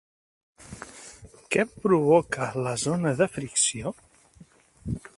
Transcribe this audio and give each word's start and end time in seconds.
Què 1.55 1.65
provoca 1.85 2.49
la 2.69 2.75
zona 2.87 3.15
de 3.23 3.31
fricció? 3.37 3.97